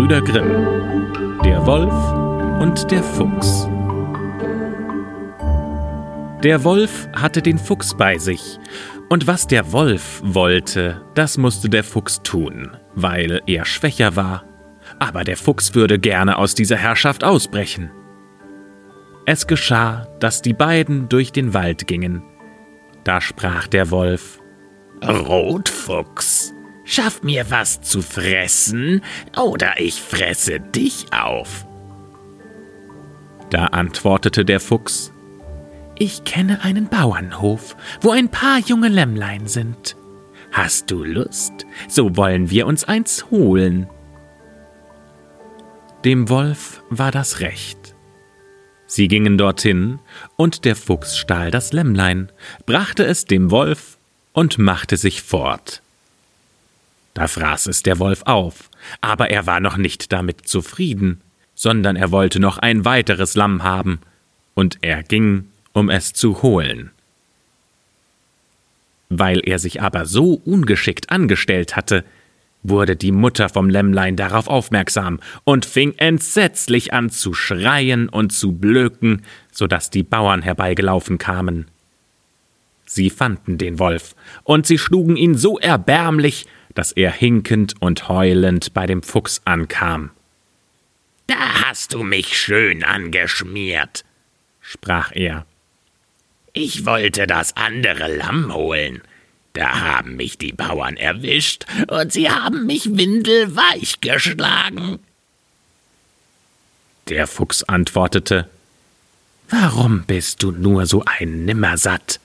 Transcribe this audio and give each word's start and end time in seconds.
Gebrüder 0.00 0.22
Grimm. 0.22 1.42
Der 1.44 1.66
Wolf 1.66 2.62
und 2.62 2.90
der 2.90 3.02
Fuchs. 3.02 3.68
Der 6.42 6.64
Wolf 6.64 7.06
hatte 7.14 7.42
den 7.42 7.58
Fuchs 7.58 7.94
bei 7.94 8.16
sich, 8.16 8.58
und 9.10 9.26
was 9.26 9.46
der 9.46 9.72
Wolf 9.72 10.22
wollte, 10.24 11.02
das 11.14 11.36
musste 11.36 11.68
der 11.68 11.84
Fuchs 11.84 12.22
tun, 12.22 12.78
weil 12.94 13.42
er 13.46 13.66
schwächer 13.66 14.16
war. 14.16 14.44
Aber 14.98 15.22
der 15.22 15.36
Fuchs 15.36 15.74
würde 15.74 15.98
gerne 15.98 16.38
aus 16.38 16.54
dieser 16.54 16.76
Herrschaft 16.76 17.22
ausbrechen. 17.22 17.90
Es 19.26 19.46
geschah, 19.46 20.06
dass 20.18 20.40
die 20.40 20.54
beiden 20.54 21.10
durch 21.10 21.30
den 21.30 21.52
Wald 21.52 21.86
gingen. 21.86 22.22
Da 23.04 23.20
sprach 23.20 23.66
der 23.66 23.90
Wolf 23.90 24.40
Rotfuchs, 25.04 26.54
schaff 26.90 27.22
mir 27.22 27.50
was 27.50 27.80
zu 27.80 28.02
fressen, 28.02 29.02
oder 29.36 29.80
ich 29.80 30.02
fresse 30.02 30.58
dich 30.60 31.06
auf. 31.12 31.64
Da 33.50 33.66
antwortete 33.66 34.44
der 34.44 34.58
Fuchs 34.60 35.12
Ich 35.96 36.24
kenne 36.24 36.64
einen 36.64 36.88
Bauernhof, 36.88 37.76
wo 38.00 38.10
ein 38.10 38.28
paar 38.28 38.58
junge 38.58 38.88
Lämmlein 38.88 39.46
sind. 39.46 39.96
Hast 40.52 40.90
du 40.90 41.04
Lust? 41.04 41.64
So 41.88 42.16
wollen 42.16 42.50
wir 42.50 42.66
uns 42.66 42.82
eins 42.84 43.30
holen. 43.30 43.88
Dem 46.04 46.28
Wolf 46.28 46.82
war 46.90 47.12
das 47.12 47.38
recht. 47.38 47.94
Sie 48.86 49.06
gingen 49.06 49.38
dorthin, 49.38 50.00
und 50.34 50.64
der 50.64 50.74
Fuchs 50.74 51.16
stahl 51.16 51.52
das 51.52 51.72
Lämmlein, 51.72 52.32
brachte 52.66 53.04
es 53.04 53.26
dem 53.26 53.52
Wolf 53.52 53.98
und 54.32 54.58
machte 54.58 54.96
sich 54.96 55.22
fort. 55.22 55.82
Da 57.20 57.28
fraß 57.28 57.66
es 57.66 57.82
der 57.82 57.98
Wolf 57.98 58.22
auf, 58.24 58.70
aber 59.02 59.30
er 59.30 59.46
war 59.46 59.60
noch 59.60 59.76
nicht 59.76 60.10
damit 60.10 60.48
zufrieden, 60.48 61.20
sondern 61.54 61.94
er 61.94 62.12
wollte 62.12 62.40
noch 62.40 62.56
ein 62.56 62.86
weiteres 62.86 63.34
Lamm 63.34 63.62
haben, 63.62 63.98
und 64.54 64.78
er 64.80 65.02
ging, 65.02 65.44
um 65.74 65.90
es 65.90 66.14
zu 66.14 66.40
holen. 66.40 66.92
Weil 69.10 69.42
er 69.44 69.58
sich 69.58 69.82
aber 69.82 70.06
so 70.06 70.40
ungeschickt 70.46 71.10
angestellt 71.10 71.76
hatte, 71.76 72.06
wurde 72.62 72.96
die 72.96 73.12
Mutter 73.12 73.50
vom 73.50 73.68
Lämmlein 73.68 74.16
darauf 74.16 74.48
aufmerksam 74.48 75.20
und 75.44 75.66
fing 75.66 75.92
entsetzlich 75.98 76.94
an 76.94 77.10
zu 77.10 77.34
schreien 77.34 78.08
und 78.08 78.32
zu 78.32 78.52
blöken, 78.52 79.26
so 79.52 79.66
dass 79.66 79.90
die 79.90 80.04
Bauern 80.04 80.40
herbeigelaufen 80.40 81.18
kamen. 81.18 81.66
Sie 82.86 83.10
fanden 83.10 83.58
den 83.58 83.78
Wolf, 83.78 84.14
und 84.42 84.66
sie 84.66 84.78
schlugen 84.78 85.16
ihn 85.16 85.34
so 85.34 85.58
erbärmlich, 85.58 86.46
dass 86.80 86.92
er 86.92 87.12
hinkend 87.12 87.74
und 87.80 88.08
heulend 88.08 88.72
bei 88.72 88.86
dem 88.86 89.02
Fuchs 89.02 89.42
ankam. 89.44 90.12
Da 91.26 91.66
hast 91.66 91.92
du 91.92 92.02
mich 92.02 92.38
schön 92.38 92.84
angeschmiert, 92.84 94.02
sprach 94.62 95.12
er. 95.14 95.44
Ich 96.54 96.86
wollte 96.86 97.26
das 97.26 97.54
andere 97.54 98.16
Lamm 98.16 98.54
holen, 98.54 99.02
da 99.52 99.82
haben 99.82 100.16
mich 100.16 100.38
die 100.38 100.54
Bauern 100.54 100.96
erwischt 100.96 101.66
und 101.88 102.14
sie 102.14 102.30
haben 102.30 102.64
mich 102.64 102.96
windelweich 102.96 104.00
geschlagen. 104.00 105.00
Der 107.10 107.26
Fuchs 107.26 107.62
antwortete 107.62 108.48
Warum 109.50 110.04
bist 110.04 110.42
du 110.42 110.50
nur 110.50 110.86
so 110.86 111.04
ein 111.04 111.44
Nimmersatt? 111.44 112.20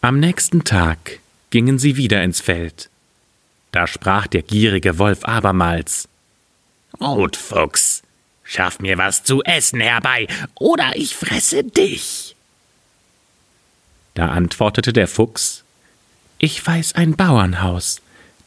Am 0.00 0.20
nächsten 0.20 0.62
Tag 0.62 1.18
gingen 1.52 1.78
sie 1.78 1.96
wieder 1.96 2.24
ins 2.24 2.40
Feld. 2.40 2.90
Da 3.70 3.86
sprach 3.86 4.26
der 4.26 4.42
gierige 4.42 4.98
Wolf 4.98 5.24
abermals 5.24 6.08
Rotfuchs, 7.00 8.02
schaff 8.42 8.80
mir 8.80 8.98
was 8.98 9.22
zu 9.22 9.42
essen 9.44 9.80
herbei, 9.80 10.26
oder 10.54 10.96
ich 10.96 11.14
fresse 11.14 11.62
dich. 11.62 12.34
Da 14.14 14.28
antwortete 14.28 14.92
der 14.92 15.08
Fuchs 15.08 15.62
Ich 16.38 16.66
weiß 16.66 16.94
ein 16.94 17.16
Bauernhaus, 17.16 18.00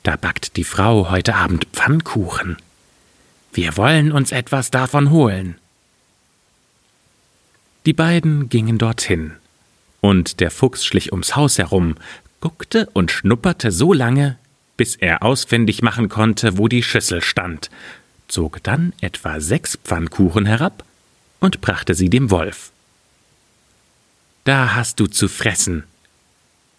da 0.04 0.16
backt 0.16 0.58
die 0.58 0.64
Frau 0.64 1.10
heute 1.10 1.36
Abend 1.36 1.68
Pfannkuchen. 1.74 2.58
Wir 3.54 3.78
wollen 3.78 4.12
uns 4.12 4.32
etwas 4.32 4.72
davon 4.72 5.12
holen. 5.12 5.58
Die 7.86 7.94
beiden 7.94 8.50
gingen 8.50 8.80
dorthin, 8.80 9.36
und 10.02 10.40
der 10.40 10.50
Fuchs 10.50 10.86
schlich 10.86 11.12
ums 11.12 11.36
Haus 11.36 11.58
herum, 11.58 11.96
guckte 12.46 12.88
und 12.94 13.10
schnupperte 13.10 13.72
so 13.72 13.92
lange, 13.92 14.38
bis 14.78 14.96
er 14.96 15.24
ausfindig 15.24 15.82
machen 15.82 16.10
konnte, 16.10 16.60
wo 16.60 16.68
die 16.68 16.84
Schüssel 16.84 17.24
stand, 17.24 17.72
zog 18.28 18.62
dann 18.62 18.94
etwa 19.02 19.40
sechs 19.40 19.80
Pfannkuchen 19.84 20.46
herab 20.46 20.86
und 21.40 21.60
brachte 21.62 21.96
sie 21.96 22.08
dem 22.08 22.30
Wolf. 22.30 22.70
Da 24.44 24.76
hast 24.76 25.00
du 25.00 25.08
zu 25.08 25.28
fressen, 25.28 25.86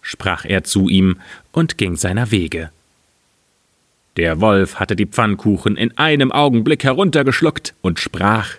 sprach 0.03 0.45
er 0.45 0.63
zu 0.63 0.89
ihm 0.89 1.19
und 1.51 1.79
ging 1.79 1.97
seiner 1.97 2.31
Wege. 2.31 2.71
Der 4.17 4.41
Wolf 4.41 4.77
hatte 4.77 4.95
die 4.95 5.07
Pfannkuchen 5.07 5.77
in 5.77 5.99
einem 5.99 6.31
Augenblick 6.31 6.85
heruntergeschluckt 6.85 7.75
und 7.83 7.99
sprach 7.99 8.51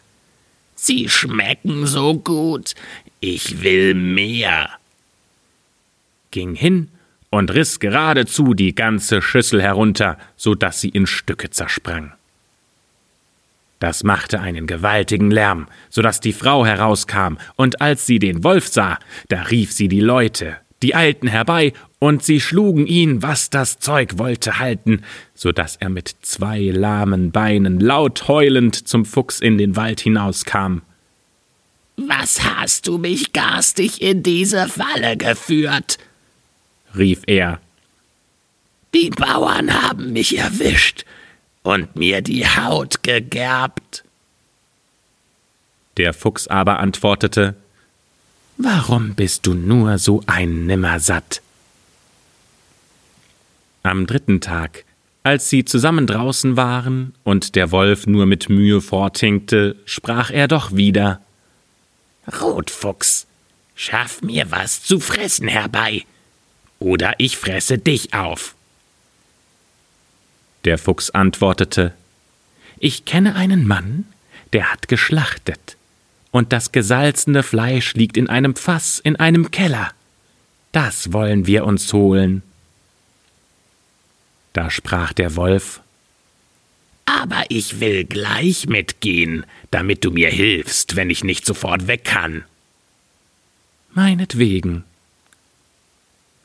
Sie 0.75 1.07
schmecken 1.07 1.87
so 1.87 2.15
gut, 2.15 2.75
ich 3.21 3.61
will 3.61 3.93
mehr. 3.93 4.71
ging 6.31 6.53
hin 6.53 6.89
und 7.29 7.53
riß 7.53 7.79
geradezu 7.79 8.53
die 8.53 8.73
ganze 8.75 9.21
Schüssel 9.21 9.61
herunter, 9.61 10.17
so 10.35 10.55
dass 10.55 10.81
sie 10.81 10.89
in 10.89 11.07
Stücke 11.07 11.49
zersprang. 11.49 12.13
Das 13.79 14.03
machte 14.03 14.39
einen 14.39 14.65
gewaltigen 14.65 15.29
Lärm, 15.29 15.67
so 15.89 16.01
dass 16.01 16.19
die 16.19 16.33
Frau 16.33 16.65
herauskam, 16.65 17.37
und 17.55 17.81
als 17.81 18.05
sie 18.05 18.19
den 18.19 18.43
Wolf 18.43 18.67
sah, 18.67 18.97
da 19.29 19.43
rief 19.43 19.71
sie 19.71 19.87
die 19.87 19.99
Leute, 19.99 20.57
die 20.81 20.95
eilten 20.95 21.27
herbei, 21.27 21.73
und 21.99 22.23
sie 22.23 22.39
schlugen 22.39 22.87
ihn, 22.87 23.21
was 23.21 23.49
das 23.49 23.79
Zeug 23.79 24.17
wollte, 24.17 24.59
halten, 24.59 25.03
so 25.33 25.51
dass 25.51 25.75
er 25.75 25.89
mit 25.89 26.15
zwei 26.21 26.59
lahmen 26.59 27.31
Beinen 27.31 27.79
laut 27.79 28.27
heulend 28.27 28.87
zum 28.87 29.05
Fuchs 29.05 29.39
in 29.39 29.57
den 29.57 29.75
Wald 29.75 29.99
hinauskam. 29.99 30.81
Was 31.97 32.43
hast 32.43 32.87
du 32.87 32.99
mich 32.99 33.33
garstig 33.33 34.01
in 34.01 34.21
diese 34.21 34.67
Falle 34.67 35.17
geführt? 35.17 35.97
Rief 36.97 37.21
er. 37.27 37.59
Die 38.93 39.09
Bauern 39.09 39.73
haben 39.73 40.13
mich 40.13 40.37
erwischt, 40.37 41.05
und 41.67 41.97
mir 41.97 42.21
die 42.21 42.47
Haut 42.47 43.03
gegerbt. 43.03 44.05
Der 45.97 46.13
Fuchs 46.13 46.47
aber 46.47 46.79
antwortete 46.79 47.55
Warum 48.57 49.15
bist 49.15 49.45
du 49.45 49.53
nur 49.53 49.97
so 49.97 50.23
ein 50.27 50.65
Nimmersatt? 50.65 51.41
Am 53.83 54.07
dritten 54.07 54.39
Tag, 54.39 54.85
als 55.23 55.49
sie 55.49 55.65
zusammen 55.65 56.07
draußen 56.07 56.55
waren 56.55 57.13
und 57.23 57.55
der 57.55 57.71
Wolf 57.71 58.07
nur 58.07 58.25
mit 58.25 58.49
Mühe 58.49 58.79
forthinkte, 58.79 59.75
sprach 59.85 60.31
er 60.31 60.47
doch 60.47 60.73
wieder 60.75 61.21
Rotfuchs, 62.41 63.27
schaff 63.75 64.21
mir 64.21 64.51
was 64.51 64.83
zu 64.83 64.99
fressen 64.99 65.49
herbei, 65.49 66.05
oder 66.79 67.15
ich 67.17 67.37
fresse 67.37 67.77
dich 67.77 68.13
auf. 68.13 68.55
Der 70.65 70.77
Fuchs 70.77 71.09
antwortete 71.11 71.93
Ich 72.79 73.05
kenne 73.05 73.35
einen 73.35 73.67
Mann, 73.67 74.05
der 74.53 74.71
hat 74.71 74.87
geschlachtet, 74.87 75.77
und 76.31 76.53
das 76.53 76.71
gesalzene 76.71 77.43
Fleisch 77.43 77.93
liegt 77.93 78.17
in 78.17 78.29
einem 78.29 78.55
Fass 78.55 78.99
in 78.99 79.15
einem 79.15 79.51
Keller. 79.51 79.91
Das 80.71 81.13
wollen 81.13 81.47
wir 81.47 81.65
uns 81.65 81.91
holen. 81.93 82.43
Da 84.53 84.69
sprach 84.69 85.13
der 85.13 85.35
Wolf 85.35 85.81
Aber 87.05 87.45
ich 87.49 87.79
will 87.79 88.05
gleich 88.05 88.67
mitgehen, 88.67 89.45
damit 89.71 90.03
du 90.03 90.11
mir 90.11 90.29
hilfst, 90.29 90.95
wenn 90.95 91.09
ich 91.09 91.23
nicht 91.23 91.45
sofort 91.45 91.87
weg 91.87 92.03
kann. 92.03 92.43
Meinetwegen, 93.93 94.83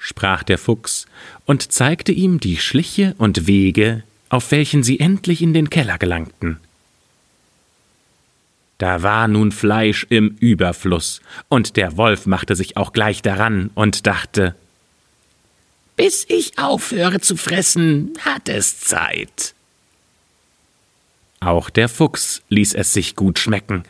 sprach 0.03 0.43
der 0.43 0.59
Fuchs 0.59 1.07
und 1.47 1.73
zeigte 1.73 2.11
ihm 2.11 2.41
die 2.41 2.57
Schliche 2.57 3.15
und 3.19 3.47
Wege, 3.47 4.03
auf 4.29 4.51
welchen 4.51 4.83
sie 4.83 4.99
endlich 4.99 5.41
in 5.43 5.55
den 5.55 5.71
Keller 5.71 5.97
gelangten. 5.97 6.59
Da 8.79 9.05
war 9.05 9.29
nun 9.29 9.53
Fleisch 9.53 10.05
im 10.09 10.37
Überfluss, 10.41 11.21
und 11.49 11.77
der 11.77 11.97
Wolf 11.97 12.27
machte 12.27 12.57
sich 12.57 12.77
auch 12.77 12.93
gleich 12.93 13.23
daran 13.23 13.71
und 13.75 14.09
dachte 14.09 14.57
Bis 15.95 16.27
ich 16.29 16.59
aufhöre 16.59 17.21
zu 17.21 17.37
fressen, 17.37 18.13
hat 18.25 18.49
es 18.49 18.81
Zeit. 18.81 19.55
Auch 21.39 21.71
der 21.71 21.89
Fuchs 21.89 22.43
ließ 22.49 22.75
es 22.75 22.93
sich 22.93 23.15
gut 23.15 23.39
schmecken, 23.39 23.85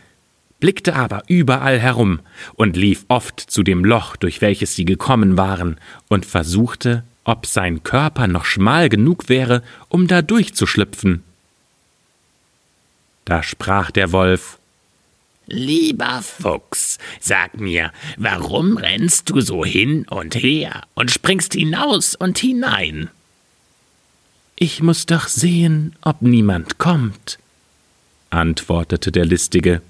blickte 0.62 0.94
aber 0.94 1.24
überall 1.26 1.80
herum 1.80 2.20
und 2.54 2.76
lief 2.76 3.04
oft 3.08 3.40
zu 3.40 3.64
dem 3.64 3.84
Loch, 3.84 4.14
durch 4.14 4.40
welches 4.40 4.76
sie 4.76 4.84
gekommen 4.84 5.36
waren, 5.36 5.76
und 6.08 6.24
versuchte, 6.24 7.02
ob 7.24 7.46
sein 7.46 7.82
Körper 7.82 8.28
noch 8.28 8.44
schmal 8.44 8.88
genug 8.88 9.28
wäre, 9.28 9.64
um 9.88 10.06
da 10.06 10.22
durchzuschlüpfen. 10.22 11.24
Da 13.24 13.42
sprach 13.42 13.90
der 13.90 14.12
Wolf 14.12 14.58
Lieber 15.48 16.22
Fuchs, 16.22 16.98
sag 17.18 17.58
mir, 17.58 17.90
warum 18.16 18.76
rennst 18.76 19.30
du 19.30 19.40
so 19.40 19.64
hin 19.64 20.06
und 20.08 20.36
her 20.36 20.84
und 20.94 21.10
springst 21.10 21.54
hinaus 21.54 22.14
und 22.14 22.38
hinein? 22.38 23.10
Ich 24.54 24.80
muss 24.80 25.06
doch 25.06 25.26
sehen, 25.26 25.96
ob 26.02 26.22
niemand 26.22 26.78
kommt, 26.78 27.40
antwortete 28.30 29.10
der 29.10 29.24
Listige. 29.24 29.82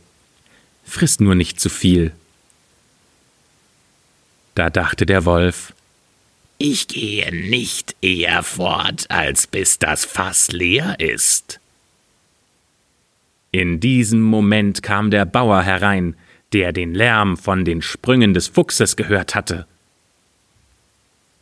Friss 0.84 1.20
nur 1.20 1.34
nicht 1.34 1.61
zu 1.61 1.69
viel. 1.69 2.12
Da 4.55 4.70
dachte 4.70 5.06
der 5.06 5.25
Wolf, 5.25 5.73
ich 6.58 6.87
gehe 6.87 7.34
nicht 7.34 7.96
eher 8.02 8.43
fort, 8.43 9.06
als 9.11 9.46
bis 9.46 9.79
das 9.79 10.05
Fass 10.05 10.52
leer 10.52 11.00
ist. 11.00 11.58
In 13.50 13.81
diesem 13.81 14.20
Moment 14.20 14.82
kam 14.82 15.11
der 15.11 15.25
Bauer 15.25 15.62
herein, 15.62 16.17
der 16.52 16.73
den 16.73 16.94
Lärm 16.94 17.37
von 17.37 17.64
den 17.64 17.82
Sprüngen 17.82 18.32
des 18.32 18.49
Fuchses 18.49 18.96
gehört 18.96 19.34
hatte. 19.34 19.67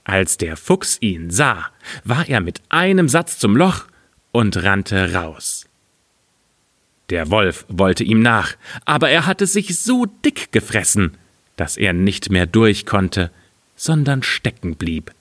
Als 0.04 0.38
der 0.38 0.56
Fuchs 0.56 0.96
ihn 1.00 1.30
sah, 1.30 1.70
war 2.04 2.28
er 2.28 2.40
mit 2.40 2.62
einem 2.68 3.08
Satz 3.08 3.38
zum 3.38 3.56
Loch 3.56 3.86
und 4.32 4.56
rannte 4.56 5.12
raus. 5.12 5.66
Der 7.10 7.30
Wolf 7.30 7.64
wollte 7.68 8.04
ihm 8.04 8.22
nach, 8.22 8.54
aber 8.84 9.10
er 9.10 9.26
hatte 9.26 9.46
sich 9.46 9.78
so 9.78 10.06
dick 10.24 10.52
gefressen, 10.52 11.16
dass 11.56 11.76
er 11.76 11.92
nicht 11.92 12.30
mehr 12.30 12.46
durch 12.46 12.86
konnte, 12.86 13.30
sondern 13.76 14.22
stecken 14.22 14.76
blieb. 14.76 15.12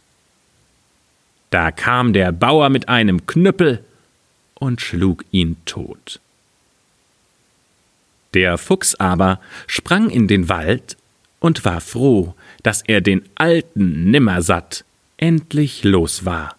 Da 1.49 1.71
kam 1.71 2.13
der 2.13 2.31
Bauer 2.31 2.69
mit 2.69 2.89
einem 2.89 3.25
Knüppel 3.25 3.83
und 4.53 4.81
schlug 4.81 5.25
ihn 5.31 5.57
tot. 5.65 6.19
Der 8.35 8.59
Fuchs 8.59 8.93
aber 8.95 9.39
sprang 9.65 10.11
in 10.11 10.27
den 10.27 10.49
Wald 10.49 10.97
und 11.39 11.65
war 11.65 11.81
froh, 11.81 12.35
dass 12.61 12.83
er 12.83 13.01
den 13.01 13.23
alten 13.33 14.11
Nimmersatt 14.11 14.85
endlich 15.17 15.83
los 15.83 16.25
war. 16.25 16.58